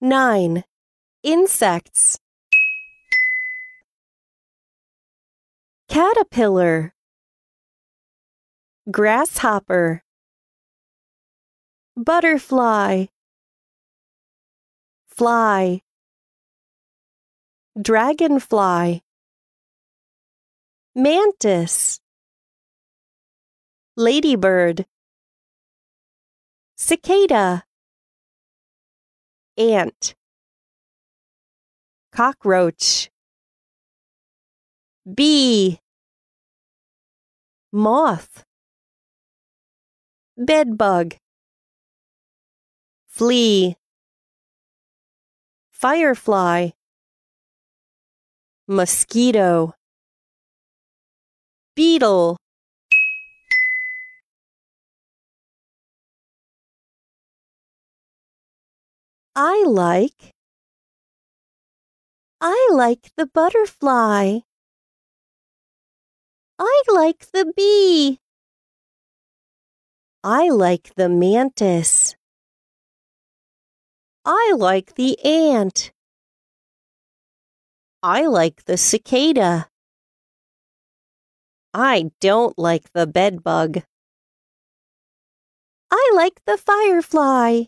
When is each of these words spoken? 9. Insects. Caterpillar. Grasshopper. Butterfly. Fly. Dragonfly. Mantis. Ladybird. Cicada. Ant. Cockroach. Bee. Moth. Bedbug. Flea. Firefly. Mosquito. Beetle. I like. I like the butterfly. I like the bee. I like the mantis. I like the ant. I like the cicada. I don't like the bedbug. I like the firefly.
9. 0.00 0.62
Insects. 1.24 2.20
Caterpillar. 5.88 6.94
Grasshopper. 8.88 10.04
Butterfly. 11.96 13.06
Fly. 15.08 15.80
Dragonfly. 17.82 19.02
Mantis. 20.94 21.98
Ladybird. 23.96 24.86
Cicada. 26.76 27.64
Ant. 29.58 30.14
Cockroach. 32.12 33.10
Bee. 35.04 35.80
Moth. 37.72 38.44
Bedbug. 40.36 41.16
Flea. 43.08 43.74
Firefly. 45.72 46.70
Mosquito. 48.68 49.74
Beetle. 51.74 52.36
I 59.40 59.62
like. 59.68 60.34
I 62.40 62.70
like 62.72 63.12
the 63.16 63.24
butterfly. 63.24 64.40
I 66.58 66.82
like 66.92 67.30
the 67.30 67.52
bee. 67.56 68.18
I 70.24 70.48
like 70.48 70.92
the 70.96 71.08
mantis. 71.08 72.16
I 74.24 74.54
like 74.56 74.96
the 74.96 75.16
ant. 75.24 75.92
I 78.02 78.26
like 78.26 78.64
the 78.64 78.76
cicada. 78.76 79.68
I 81.72 82.10
don't 82.20 82.58
like 82.58 82.92
the 82.92 83.06
bedbug. 83.06 83.84
I 85.92 86.10
like 86.12 86.40
the 86.44 86.58
firefly. 86.58 87.66